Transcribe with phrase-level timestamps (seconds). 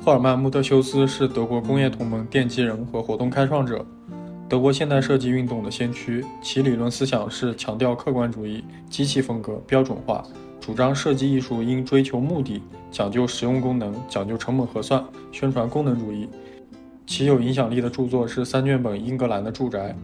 [0.00, 3.84] 赫尔曼穆特修斯是德国工业同盟奠基人和活动开创者。
[4.48, 10.22] 德国现代设计运动的先驱其理论思想是强调客观主义机器风格标准化
[10.60, 12.60] 主张设计艺术应追求目的
[12.90, 16.28] 讲究实用功能讲究成本核算宣传功能主义。
[17.06, 19.96] 其有影响力的著作是三卷本英格兰的住宅